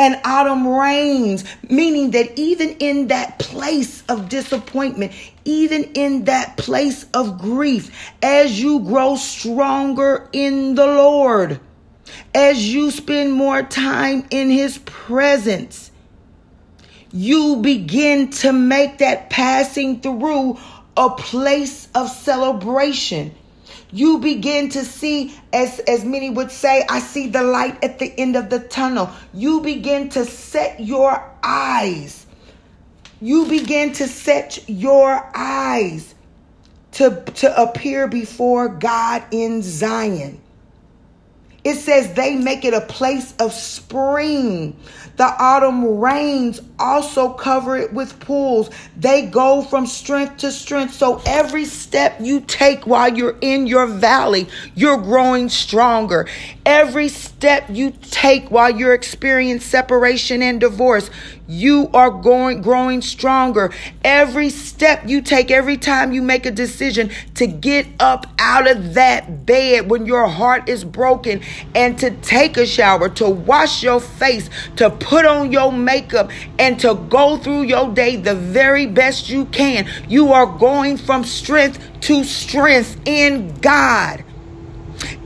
and 0.00 0.20
autumn 0.24 0.66
rains, 0.66 1.44
meaning 1.70 2.10
that 2.10 2.36
even 2.36 2.70
in 2.80 3.06
that 3.06 3.38
place 3.38 4.02
of 4.08 4.28
disappointment, 4.28 5.12
even 5.44 5.84
in 5.94 6.24
that 6.24 6.56
place 6.56 7.06
of 7.14 7.38
grief, 7.38 8.12
as 8.20 8.60
you 8.60 8.80
grow 8.80 9.14
stronger 9.14 10.28
in 10.32 10.74
the 10.74 10.86
Lord, 10.86 11.60
as 12.34 12.72
you 12.72 12.90
spend 12.90 13.32
more 13.32 13.62
time 13.62 14.26
in 14.30 14.50
His 14.50 14.78
presence, 14.78 15.90
you 17.12 17.56
begin 17.56 18.30
to 18.30 18.52
make 18.52 18.98
that 18.98 19.30
passing 19.30 20.00
through 20.00 20.58
a 20.96 21.10
place 21.10 21.88
of 21.94 22.10
celebration. 22.10 23.34
You 23.92 24.18
begin 24.18 24.70
to 24.70 24.84
see, 24.84 25.34
as, 25.52 25.78
as 25.80 26.04
many 26.04 26.28
would 26.30 26.50
say, 26.50 26.84
I 26.88 26.98
see 26.98 27.28
the 27.28 27.42
light 27.42 27.82
at 27.84 27.98
the 27.98 28.12
end 28.18 28.36
of 28.36 28.50
the 28.50 28.58
tunnel. 28.58 29.10
You 29.32 29.60
begin 29.60 30.08
to 30.10 30.24
set 30.24 30.80
your 30.80 31.22
eyes. 31.42 32.26
You 33.20 33.46
begin 33.46 33.92
to 33.94 34.08
set 34.08 34.68
your 34.68 35.30
eyes 35.34 36.14
to, 36.92 37.22
to 37.36 37.62
appear 37.62 38.08
before 38.08 38.68
God 38.68 39.22
in 39.30 39.62
Zion. 39.62 40.40
It 41.66 41.78
says 41.78 42.14
they 42.14 42.36
make 42.36 42.64
it 42.64 42.74
a 42.74 42.80
place 42.80 43.34
of 43.40 43.52
spring. 43.52 44.76
The 45.16 45.24
autumn 45.24 45.98
rains 45.98 46.60
also 46.78 47.30
cover 47.30 47.76
it 47.76 47.92
with 47.92 48.20
pools. 48.20 48.70
They 48.96 49.26
go 49.26 49.62
from 49.62 49.86
strength 49.86 50.36
to 50.38 50.52
strength. 50.52 50.94
So 50.94 51.20
every 51.26 51.64
step 51.64 52.18
you 52.20 52.42
take 52.42 52.86
while 52.86 53.12
you're 53.12 53.36
in 53.40 53.66
your 53.66 53.86
valley, 53.86 54.46
you're 54.76 54.98
growing 54.98 55.48
stronger. 55.48 56.28
Every 56.64 57.08
step 57.08 57.64
you 57.68 57.92
take 58.10 58.50
while 58.50 58.70
you're 58.70 58.94
experiencing 58.94 59.66
separation 59.66 60.42
and 60.42 60.60
divorce, 60.60 61.10
you 61.48 61.88
are 61.94 62.10
going 62.10 62.60
growing 62.62 63.00
stronger. 63.00 63.72
Every 64.04 64.50
step 64.50 65.02
you 65.06 65.22
take, 65.22 65.50
every 65.50 65.76
time 65.76 66.12
you 66.12 66.22
make 66.22 66.44
a 66.44 66.50
decision 66.50 67.10
to 67.34 67.46
get 67.46 67.86
up 68.00 68.26
out 68.38 68.70
of 68.70 68.94
that 68.94 69.46
bed 69.46 69.90
when 69.90 70.06
your 70.06 70.26
heart 70.28 70.68
is 70.68 70.84
broken 70.84 71.40
and 71.74 71.98
to 71.98 72.10
take 72.10 72.56
a 72.56 72.66
shower, 72.66 73.08
to 73.10 73.28
wash 73.28 73.82
your 73.82 74.00
face, 74.00 74.50
to 74.76 74.90
put 74.90 75.24
on 75.24 75.52
your 75.52 75.72
makeup 75.72 76.30
and 76.58 76.78
to 76.80 76.94
go 77.08 77.36
through 77.36 77.62
your 77.62 77.92
day 77.92 78.16
the 78.16 78.34
very 78.34 78.86
best 78.86 79.28
you 79.28 79.46
can. 79.46 79.88
You 80.08 80.32
are 80.32 80.46
going 80.46 80.96
from 80.96 81.24
strength 81.24 81.78
to 82.02 82.24
strength 82.24 83.00
in 83.04 83.54
God. 83.60 84.25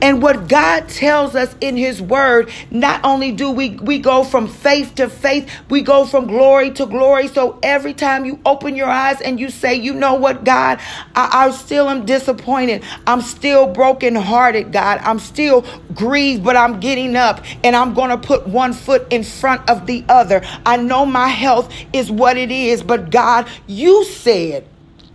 And 0.01 0.21
what 0.21 0.47
God 0.47 0.89
tells 0.89 1.35
us 1.35 1.55
in 1.61 1.77
his 1.77 2.01
word, 2.01 2.49
not 2.71 3.01
only 3.03 3.31
do 3.31 3.51
we 3.51 3.71
we 3.71 3.99
go 3.99 4.23
from 4.23 4.47
faith 4.47 4.95
to 4.95 5.09
faith, 5.09 5.49
we 5.69 5.81
go 5.81 6.05
from 6.05 6.27
glory 6.27 6.71
to 6.71 6.85
glory. 6.85 7.27
So 7.27 7.59
every 7.61 7.93
time 7.93 8.25
you 8.25 8.39
open 8.45 8.75
your 8.75 8.89
eyes 8.89 9.21
and 9.21 9.39
you 9.39 9.49
say, 9.49 9.75
you 9.75 9.93
know 9.93 10.15
what, 10.15 10.43
God, 10.43 10.79
I, 11.15 11.45
I 11.47 11.51
still 11.51 11.89
am 11.89 12.05
disappointed. 12.05 12.83
I'm 13.05 13.21
still 13.21 13.67
brokenhearted, 13.67 14.71
God. 14.71 14.99
I'm 15.03 15.19
still 15.19 15.65
grieved, 15.93 16.43
but 16.43 16.55
I'm 16.55 16.79
getting 16.79 17.15
up 17.15 17.43
and 17.63 17.75
I'm 17.75 17.93
going 17.93 18.09
to 18.09 18.17
put 18.17 18.47
one 18.47 18.73
foot 18.73 19.07
in 19.11 19.23
front 19.23 19.69
of 19.69 19.85
the 19.85 20.03
other. 20.09 20.41
I 20.65 20.77
know 20.77 21.05
my 21.05 21.27
health 21.27 21.73
is 21.93 22.11
what 22.11 22.37
it 22.37 22.51
is, 22.51 22.83
but 22.83 23.11
God, 23.11 23.47
you 23.67 24.03
said 24.05 24.67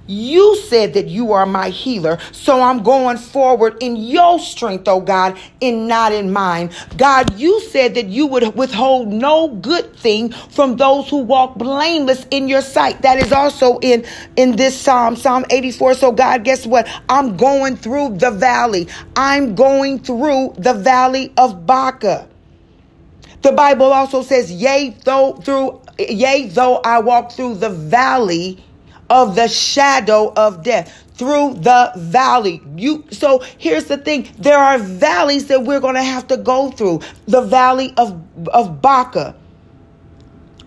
you 0.06 0.56
said 0.56 0.94
that 0.94 1.06
you 1.06 1.32
are 1.32 1.46
my 1.46 1.70
healer, 1.70 2.18
so 2.32 2.62
I'm 2.62 2.82
going 2.82 3.16
forward 3.16 3.76
in 3.80 3.96
your 3.96 4.38
strength, 4.38 4.86
oh 4.88 5.00
God, 5.00 5.38
and 5.60 5.88
not 5.88 6.12
in 6.12 6.32
mine. 6.32 6.70
God, 6.96 7.38
you 7.38 7.60
said 7.60 7.94
that 7.94 8.06
you 8.06 8.26
would 8.26 8.54
withhold 8.54 9.08
no 9.08 9.48
good 9.48 9.96
thing 9.96 10.30
from 10.30 10.76
those 10.76 11.08
who 11.08 11.18
walk 11.18 11.56
blameless 11.56 12.26
in 12.30 12.48
your 12.48 12.62
sight. 12.62 13.02
That 13.02 13.18
is 13.18 13.32
also 13.32 13.78
in 13.80 14.04
in 14.36 14.56
this 14.56 14.78
Psalm, 14.80 15.16
Psalm 15.16 15.44
84. 15.50 15.94
So 15.94 16.12
God, 16.12 16.44
guess 16.44 16.66
what? 16.66 16.88
I'm 17.08 17.36
going 17.36 17.76
through 17.76 18.18
the 18.18 18.30
valley. 18.30 18.88
I'm 19.16 19.54
going 19.54 19.98
through 19.98 20.54
the 20.58 20.74
valley 20.74 21.32
of 21.36 21.66
Baca. 21.66 22.28
The 23.42 23.52
Bible 23.52 23.92
also 23.92 24.22
says, 24.22 24.50
"Yea, 24.50 24.96
though 25.04 25.34
through 25.34 25.80
yea, 25.98 26.48
though 26.48 26.76
I 26.84 26.98
walk 27.00 27.32
through 27.32 27.56
the 27.56 27.70
valley 27.70 28.62
of 29.10 29.34
the 29.34 29.48
shadow 29.48 30.32
of 30.36 30.62
death 30.62 31.04
through 31.14 31.54
the 31.54 31.92
valley. 31.96 32.62
You 32.76 33.04
so 33.10 33.42
here's 33.58 33.86
the 33.86 33.96
thing. 33.96 34.28
There 34.38 34.58
are 34.58 34.78
valleys 34.78 35.46
that 35.48 35.62
we're 35.62 35.80
going 35.80 35.94
to 35.94 36.02
have 36.02 36.26
to 36.28 36.36
go 36.36 36.70
through. 36.70 37.00
The 37.26 37.42
valley 37.42 37.94
of 37.96 38.20
of 38.48 38.82
Baca. 38.82 39.34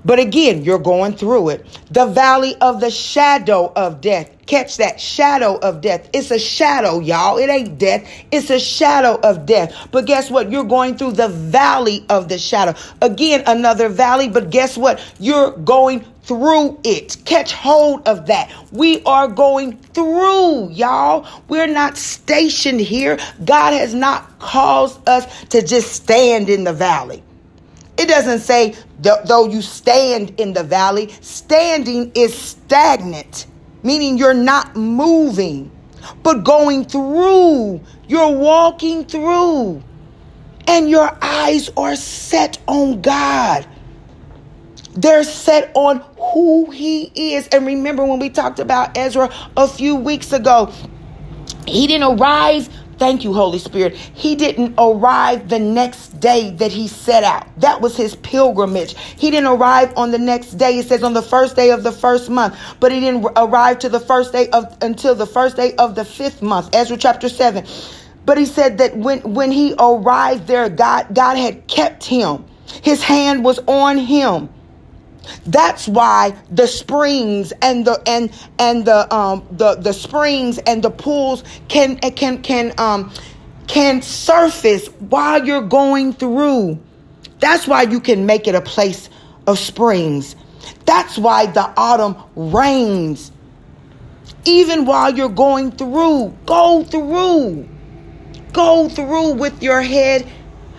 But 0.06 0.20
again, 0.20 0.63
you're 0.63 0.79
going 0.79 1.13
through 1.13 1.50
it. 1.50 1.65
The 1.91 2.06
valley 2.08 2.56
of 2.62 2.79
the 2.79 2.91
shadow 2.91 3.72
of 3.75 4.01
death. 4.01 4.32
Catch 4.46 4.77
that 4.77 5.00
shadow 5.00 5.58
of 5.58 5.82
death. 5.82 6.10
It's 6.13 6.32
a 6.32 6.39
shadow, 6.39 7.00
y'all. 7.00 7.38
It 7.38 7.50
ain't 7.50 7.77
death. 7.77 8.10
It's 8.32 8.50
a 8.50 8.60
shadow 8.60 9.20
of 9.22 9.46
death. 9.46 9.89
But 9.91 10.08
guess 10.08 10.32
what? 10.32 10.51
You're 10.51 10.63
going 10.63 10.98
through 10.98 11.12
the 11.12 11.27
valley 11.27 12.06
of 12.10 12.29
the 12.29 12.39
shadow. 12.39 12.74
Again, 13.01 13.44
another 13.46 13.89
valley. 13.89 14.27
But 14.29 14.50
guess 14.50 14.77
what? 14.77 15.00
You're 15.20 15.51
going 15.51 16.06
through 16.24 16.79
it. 16.84 17.18
Catch 17.25 17.53
hold 17.53 18.08
of 18.08 18.27
that. 18.27 18.51
We 18.72 19.03
are 19.03 19.27
going 19.27 19.77
through, 19.77 20.70
y'all. 20.72 21.27
We're 21.48 21.68
not 21.68 21.98
stationed 21.98 22.82
here. 22.82 23.20
God 23.46 23.74
has 23.74 23.94
not 23.94 24.39
caused 24.39 25.08
us 25.08 25.44
to 25.46 25.62
just 25.62 25.94
stand 25.94 26.50
in 26.50 26.63
the 26.63 26.74
valley. 26.74 27.24
It 28.00 28.08
doesn't 28.08 28.39
say, 28.39 28.75
though 29.00 29.48
you 29.48 29.62
stand 29.62 30.39
in 30.39 30.53
the 30.53 30.63
valley, 30.63 31.10
standing 31.22 32.12
is 32.15 32.34
stagnant 32.34 33.46
meaning 33.84 34.18
you're 34.18 34.34
not 34.34 34.75
moving, 34.75 35.72
but 36.24 36.44
going 36.44 36.86
through. 36.86 37.82
You're 38.08 38.32
walking 38.32 39.06
through, 39.06 39.84
and 40.68 40.89
your 40.89 41.15
eyes 41.22 41.70
are 41.77 41.96
set 41.96 42.58
on 42.68 43.01
God. 43.01 43.68
They're 44.94 45.24
set 45.24 45.72
on 45.75 46.00
who 46.18 46.72
He 46.72 47.34
is. 47.34 47.48
And 47.50 47.65
remember 47.65 48.03
when 48.03 48.20
we 48.20 48.29
talked 48.29 48.60
about 48.60 48.98
Ezra 48.98 49.29
a 49.56 49.68
few 49.68 49.96
weeks 49.96 50.34
ago, 50.34 50.74
he 51.68 51.86
didn't 51.86 52.20
arrive 52.20 52.68
Thank 53.00 53.24
you, 53.24 53.34
Holy 53.34 53.60
Spirit. 53.60 53.96
He 53.96 54.36
didn't 54.36 54.75
arrive 54.77 55.48
the 55.48 55.58
next 55.58 56.20
day 56.20 56.51
that 56.51 56.72
he 56.72 56.89
set 56.89 57.24
out. 57.24 57.48
That 57.62 57.79
was 57.82 57.96
his 57.96 58.15
pilgrimage. 58.15 58.98
He 58.98 59.32
didn't 59.32 59.48
arrive 59.48 59.94
on 59.98 60.12
the 60.12 60.20
next 60.20 60.56
day. 60.56 60.77
It 60.79 60.88
says 60.88 61.01
on 61.01 61.13
the 61.13 61.22
first 61.22 61.56
day 61.56 61.72
of 61.72 61.84
the 61.84 61.94
first 61.94 62.29
month, 62.29 62.58
but 62.82 62.91
he 62.91 63.00
didn't 63.00 63.25
arrive 63.38 63.79
to 63.79 63.89
the 63.89 64.01
first 64.01 64.34
day 64.34 64.50
of 64.50 64.77
until 64.82 65.15
the 65.15 65.25
first 65.25 65.56
day 65.56 65.74
of 65.75 65.96
the 65.96 66.06
fifth 66.06 66.41
month. 66.41 66.75
Ezra 66.75 66.98
chapter 66.98 67.29
7. 67.29 67.65
But 68.25 68.38
he 68.38 68.46
said 68.46 68.77
that 68.79 68.98
when 68.98 69.22
when 69.34 69.51
he 69.51 69.74
arrived 69.79 70.48
there, 70.48 70.70
God 70.70 71.15
God 71.15 71.38
had 71.38 71.68
kept 71.68 72.03
him. 72.03 72.46
His 72.84 73.01
hand 73.01 73.46
was 73.46 73.60
on 73.65 73.98
him. 73.98 74.50
That's 75.45 75.88
why 75.88 76.36
the 76.51 76.67
springs 76.67 77.51
and 77.62 77.86
the 77.86 78.01
and 78.07 78.31
and 78.57 78.86
the 78.86 79.13
um 79.13 79.48
the 79.51 79.75
the 79.75 79.93
springs 79.93 80.57
and 80.59 80.83
the 80.83 80.91
pools 80.91 81.43
can 81.67 81.98
can 81.98 82.41
can 82.41 82.74
um 82.77 83.12
can 83.67 84.01
surface 84.01 84.88
while 84.88 85.45
you're 85.45 85.62
going 85.62 86.13
through. 86.13 86.79
That's 87.39 87.67
why 87.67 87.83
you 87.83 88.00
can 88.00 88.25
make 88.25 88.48
it 88.48 88.55
a 88.55 88.62
place 88.62 89.09
of 89.48 89.59
springs. 89.59 90.36
That's 90.86 91.17
why 91.17 91.45
the 91.45 91.71
autumn 91.77 92.15
rains. 92.36 93.31
Even 94.45 94.86
while 94.86 95.13
you're 95.13 95.29
going 95.29 95.71
through, 95.71 96.36
go 96.45 96.83
through. 96.83 97.67
Go 98.53 98.89
through 98.89 99.33
with 99.33 99.62
your 99.62 99.81
head 99.81 100.27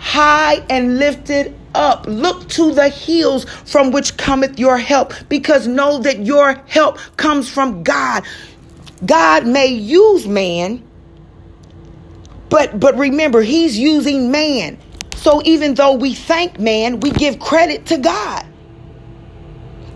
high 0.01 0.65
and 0.69 0.99
lifted 0.99 1.57
up. 1.75 2.07
Look 2.07 2.49
to 2.51 2.73
the 2.73 2.89
hills 2.89 3.45
from 3.45 3.91
which 3.91 4.17
cometh 4.17 4.59
your 4.59 4.79
help, 4.79 5.13
because 5.29 5.67
know 5.67 5.99
that 6.01 6.25
your 6.25 6.55
help 6.67 6.99
comes 7.17 7.49
from 7.49 7.83
God. 7.83 8.25
God 9.05 9.47
may 9.47 9.69
use 9.69 10.27
man, 10.27 10.83
but 12.49 12.79
but 12.79 12.97
remember, 12.97 13.41
he's 13.43 13.79
using 13.79 14.31
man. 14.31 14.79
So 15.17 15.43
even 15.45 15.75
though 15.75 15.95
we 15.95 16.15
thank 16.15 16.59
man, 16.59 17.01
we 17.01 17.11
give 17.11 17.39
credit 17.39 17.87
to 17.87 17.99
God. 17.99 18.47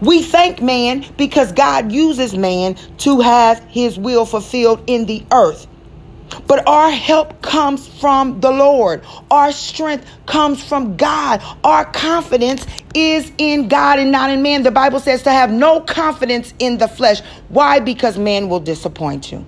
We 0.00 0.23
thank 0.23 0.61
man 0.61 1.07
because 1.16 1.52
God 1.52 1.90
uses 1.90 2.37
man 2.37 2.75
to 2.99 3.21
have 3.21 3.59
his 3.64 3.99
will 3.99 4.26
fulfilled 4.26 4.85
in 4.87 5.07
the 5.07 5.25
earth. 5.33 5.66
But 6.47 6.67
our 6.69 6.91
help 6.91 7.43
comes 7.43 7.87
from 7.87 8.41
the 8.41 8.50
Lord. 8.50 9.03
Our 9.31 9.53
strength 9.53 10.07
comes 10.26 10.62
from 10.62 10.97
God. 10.97 11.43
Our 11.62 11.85
confidence 11.85 12.67
is 12.95 13.31
in 13.38 13.69
God 13.69 13.99
and 13.99 14.12
not 14.12 14.31
in 14.31 14.43
man. 14.43 14.62
The 14.62 14.71
Bible 14.71 15.00
says 15.00 15.23
to 15.25 15.31
have 15.31 15.50
no 15.50 15.81
confidence 15.81 16.55
in 16.59 16.79
the 16.79 16.88
flesh. 16.88 17.21
Why? 17.49 17.81
Because 17.81 18.19
man 18.19 18.49
will 18.49 18.61
disappoint 18.61 19.33
you. 19.33 19.47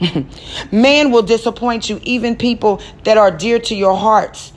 man 0.72 1.10
will 1.10 1.22
disappoint 1.22 1.88
you, 1.88 2.00
even 2.02 2.36
people 2.36 2.80
that 3.04 3.16
are 3.16 3.30
dear 3.30 3.58
to 3.58 3.74
your 3.74 3.96
hearts. 3.96 4.52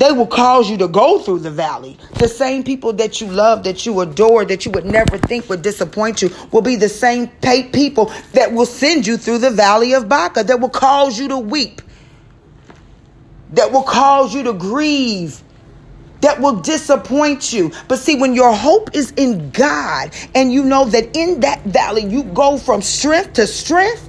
They 0.00 0.12
will 0.12 0.26
cause 0.26 0.70
you 0.70 0.78
to 0.78 0.88
go 0.88 1.18
through 1.18 1.40
the 1.40 1.50
valley. 1.50 1.98
The 2.14 2.26
same 2.26 2.64
people 2.64 2.94
that 2.94 3.20
you 3.20 3.26
love, 3.26 3.64
that 3.64 3.84
you 3.84 4.00
adore, 4.00 4.46
that 4.46 4.64
you 4.64 4.72
would 4.72 4.86
never 4.86 5.18
think 5.18 5.50
would 5.50 5.60
disappoint 5.60 6.22
you 6.22 6.30
will 6.52 6.62
be 6.62 6.76
the 6.76 6.88
same 6.88 7.28
people 7.28 8.10
that 8.32 8.50
will 8.50 8.64
send 8.64 9.06
you 9.06 9.18
through 9.18 9.38
the 9.38 9.50
valley 9.50 9.92
of 9.92 10.08
Baca, 10.08 10.42
that 10.42 10.58
will 10.58 10.70
cause 10.70 11.18
you 11.18 11.28
to 11.28 11.36
weep, 11.36 11.82
that 13.52 13.72
will 13.72 13.82
cause 13.82 14.34
you 14.34 14.42
to 14.44 14.54
grieve, 14.54 15.42
that 16.22 16.40
will 16.40 16.56
disappoint 16.56 17.52
you. 17.52 17.70
But 17.86 17.98
see, 17.98 18.16
when 18.16 18.34
your 18.34 18.54
hope 18.54 18.96
is 18.96 19.10
in 19.18 19.50
God 19.50 20.14
and 20.34 20.50
you 20.50 20.64
know 20.64 20.86
that 20.86 21.14
in 21.14 21.40
that 21.40 21.62
valley 21.64 22.06
you 22.06 22.22
go 22.22 22.56
from 22.56 22.80
strength 22.80 23.34
to 23.34 23.46
strength, 23.46 24.08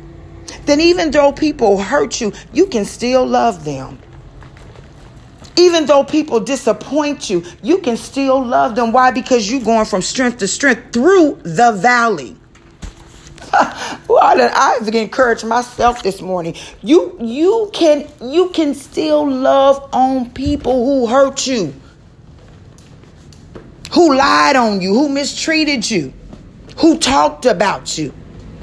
then 0.67 0.79
even 0.79 1.11
though 1.11 1.33
people 1.33 1.77
hurt 1.77 2.21
you, 2.21 2.31
you 2.53 2.67
can 2.67 2.85
still 2.85 3.25
love 3.25 3.65
them. 3.65 4.00
Even 5.57 5.85
though 5.85 6.03
people 6.03 6.39
disappoint 6.39 7.29
you, 7.29 7.43
you 7.61 7.79
can 7.79 7.97
still 7.97 8.43
love 8.43 8.75
them. 8.75 8.91
Why? 8.91 9.11
Because 9.11 9.51
you're 9.51 9.61
going 9.61 9.85
from 9.85 10.01
strength 10.01 10.37
to 10.39 10.47
strength 10.47 10.93
through 10.93 11.39
the 11.43 11.73
valley. 11.73 12.35
well, 14.07 14.19
I 14.21 14.77
have 14.79 14.87
encouraged 14.95 15.45
myself 15.45 16.03
this 16.03 16.21
morning. 16.21 16.55
You 16.81 17.17
you 17.19 17.69
can 17.73 18.07
you 18.21 18.49
can 18.49 18.73
still 18.73 19.29
love 19.29 19.89
on 19.91 20.29
people 20.31 20.85
who 20.85 21.07
hurt 21.07 21.45
you, 21.47 21.73
who 23.91 24.15
lied 24.15 24.55
on 24.55 24.79
you, 24.79 24.93
who 24.93 25.09
mistreated 25.09 25.89
you, 25.89 26.13
who 26.77 26.97
talked 26.97 27.45
about 27.45 27.97
you 27.97 28.13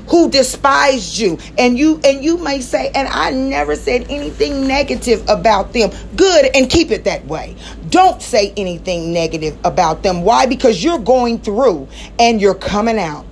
who 0.09 0.31
despised 0.31 1.19
you 1.19 1.39
and 1.57 1.79
you 1.79 2.01
and 2.05 2.25
you 2.25 2.39
may 2.39 2.61
say 2.61 2.91
and 2.95 3.09
I 3.09 3.31
never 3.31 3.77
said 3.77 4.07
anything 4.09 4.67
negative 4.67 5.25
about 5.29 5.73
them 5.73 5.91
good 6.17 6.51
and 6.55 6.69
keep 6.69 6.91
it 6.91 7.05
that 7.05 7.25
way 7.27 7.57
don't 7.89 8.21
say 8.21 8.53
anything 8.57 9.13
negative 9.13 9.57
about 9.65 10.03
them 10.03 10.23
why 10.23 10.47
because 10.47 10.83
you're 10.83 10.99
going 10.99 11.39
through 11.39 11.89
and 12.19 12.41
you're 12.41 12.55
coming 12.55 12.99
out 12.99 13.25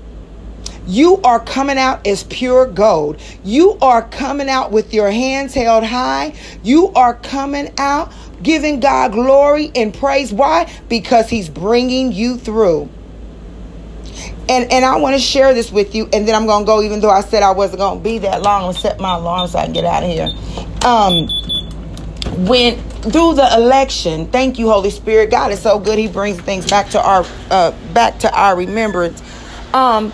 you 0.88 1.20
are 1.22 1.40
coming 1.40 1.78
out 1.78 2.06
as 2.06 2.22
pure 2.22 2.64
gold. 2.64 3.20
You 3.42 3.76
are 3.82 4.02
coming 4.02 4.48
out 4.48 4.70
with 4.70 4.94
your 4.94 5.10
hands 5.10 5.52
held 5.52 5.82
high. 5.82 6.34
You 6.62 6.92
are 6.92 7.14
coming 7.14 7.74
out 7.76 8.12
giving 8.42 8.78
God 8.78 9.12
glory 9.12 9.72
and 9.74 9.92
praise. 9.92 10.32
Why? 10.32 10.72
Because 10.88 11.28
He's 11.28 11.48
bringing 11.48 12.12
you 12.12 12.36
through. 12.36 12.88
And 14.48 14.70
and 14.70 14.85
I 14.85 14.96
want 14.96 15.16
to 15.16 15.20
share 15.20 15.52
this 15.54 15.72
with 15.72 15.94
you, 15.94 16.09
and 16.12 16.26
then 16.26 16.35
I'm 16.35 16.46
gonna 16.46 16.64
go. 16.64 16.82
Even 16.82 17.00
though 17.00 17.11
I 17.11 17.20
said 17.20 17.42
I 17.42 17.50
wasn't 17.50 17.80
gonna 17.80 18.00
be 18.00 18.18
that 18.18 18.42
long, 18.42 18.62
I'm 18.62 18.68
gonna 18.68 18.78
set 18.78 19.00
my 19.00 19.16
alarm 19.16 19.48
so 19.48 19.59
I 19.59 19.64
can 19.64 19.72
get 19.72 19.85
out 19.85 20.04
of 20.04 20.09
here. 20.09 20.32
Um, 20.85 21.26
when 22.46 22.78
through 23.02 23.35
the 23.35 23.48
election, 23.56 24.26
thank 24.28 24.59
you, 24.59 24.68
Holy 24.68 24.90
Spirit. 24.90 25.30
God 25.30 25.50
is 25.50 25.61
so 25.61 25.78
good; 25.78 25.98
He 25.98 26.06
brings 26.06 26.40
things 26.40 26.68
back 26.68 26.90
to 26.90 27.02
our 27.02 27.24
uh, 27.50 27.72
back 27.92 28.18
to 28.20 28.32
our 28.32 28.56
remembrance. 28.56 29.20
Um, 29.74 30.12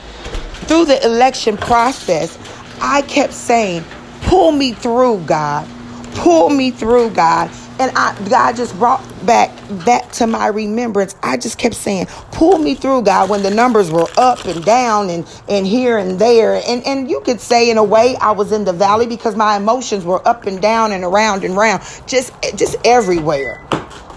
through 0.66 0.86
the 0.86 1.04
election 1.04 1.56
process, 1.58 2.38
I 2.80 3.02
kept 3.02 3.34
saying, 3.34 3.84
"Pull 4.22 4.52
me 4.52 4.72
through, 4.72 5.24
God. 5.26 5.68
Pull 6.14 6.48
me 6.48 6.70
through, 6.70 7.10
God." 7.10 7.50
And 7.82 7.90
I, 7.98 8.16
God 8.28 8.54
just 8.54 8.78
brought 8.78 9.02
back 9.26 9.50
that 9.86 10.12
to 10.12 10.28
my 10.28 10.46
remembrance. 10.46 11.16
I 11.20 11.36
just 11.36 11.58
kept 11.58 11.74
saying, 11.74 12.06
pull 12.30 12.58
me 12.58 12.76
through, 12.76 13.02
God, 13.02 13.28
when 13.28 13.42
the 13.42 13.50
numbers 13.50 13.90
were 13.90 14.06
up 14.16 14.44
and 14.44 14.64
down 14.64 15.10
and, 15.10 15.26
and 15.48 15.66
here 15.66 15.98
and 15.98 16.16
there. 16.16 16.62
And, 16.64 16.86
and 16.86 17.10
you 17.10 17.20
could 17.22 17.40
say 17.40 17.70
in 17.70 17.78
a 17.78 17.82
way 17.82 18.14
I 18.20 18.30
was 18.30 18.52
in 18.52 18.62
the 18.64 18.72
valley 18.72 19.08
because 19.08 19.34
my 19.34 19.56
emotions 19.56 20.04
were 20.04 20.26
up 20.28 20.46
and 20.46 20.62
down 20.62 20.92
and 20.92 21.02
around 21.02 21.42
and 21.42 21.56
round, 21.56 21.82
just, 22.06 22.32
just 22.54 22.76
everywhere. 22.84 23.60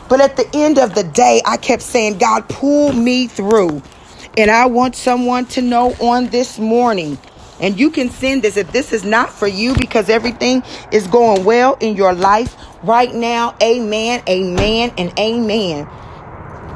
But 0.09 0.21
at 0.21 0.37
the 0.37 0.47
end 0.53 0.77
of 0.77 0.93
the 0.93 1.03
day, 1.03 1.41
I 1.43 1.57
kept 1.57 1.81
saying, 1.81 2.19
God, 2.19 2.47
pull 2.47 2.93
me 2.93 3.25
through. 3.25 3.81
And 4.37 4.51
I 4.51 4.67
want 4.67 4.95
someone 4.95 5.47
to 5.47 5.63
know 5.63 5.93
on 5.93 6.27
this 6.27 6.59
morning 6.59 7.17
and 7.59 7.79
you 7.79 7.89
can 7.89 8.09
send 8.09 8.43
this 8.43 8.57
if 8.57 8.71
this 8.71 8.91
is 8.91 9.03
not 9.03 9.31
for 9.31 9.47
you 9.47 9.75
because 9.75 10.09
everything 10.09 10.63
is 10.91 11.07
going 11.07 11.43
well 11.45 11.75
in 11.79 11.95
your 11.95 12.13
life 12.13 12.55
right 12.83 13.13
now. 13.13 13.55
Amen, 13.61 14.21
amen, 14.27 14.93
and 14.97 15.17
amen. 15.17 15.87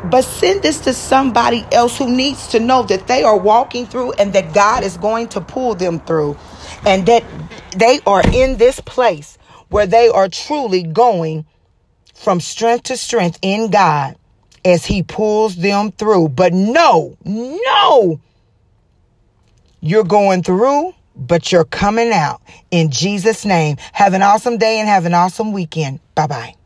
But 0.06 0.24
send 0.24 0.64
this 0.64 0.80
to 0.82 0.94
somebody 0.94 1.66
else 1.72 1.98
who 1.98 2.10
needs 2.10 2.48
to 2.50 2.60
know 2.60 2.84
that 2.84 3.08
they 3.08 3.24
are 3.24 3.38
walking 3.38 3.86
through 3.86 4.14
and 4.14 4.32
that 4.34 4.54
God 4.54 4.84
is 4.84 4.96
going 4.98 5.28
to 5.30 5.42
pull 5.42 5.76
them 5.76 6.00
through 6.00 6.38
and 6.86 7.06
that 7.08 7.24
they 7.76 8.00
are 8.08 8.24
in 8.34 8.58
this 8.58 8.80
place 8.80 9.38
where 9.68 9.86
they 9.86 10.08
are 10.08 10.30
truly 10.30 10.84
going 10.84 11.46
from 12.16 12.40
strength 12.40 12.84
to 12.84 12.98
strength 12.98 13.40
in 13.42 13.70
God 13.72 14.16
as 14.64 14.86
He 14.86 15.04
pulls 15.04 15.58
them 15.58 15.92
through. 15.92 16.30
But 16.30 16.54
no, 16.54 17.18
no 17.26 18.22
you're 19.82 20.04
going 20.04 20.44
through, 20.44 20.94
but 21.16 21.52
you're 21.52 21.66
coming 21.66 22.12
out. 22.12 22.42
In 22.72 22.92
Jesus' 22.92 23.46
name, 23.46 23.78
have 23.94 24.14
an 24.14 24.22
awesome 24.22 24.58
day 24.58 24.80
and 24.80 24.88
have 24.88 25.06
an 25.06 25.14
awesome 25.14 25.52
weekend. 25.52 26.00
Bye 26.16 26.28
bye. 26.28 26.59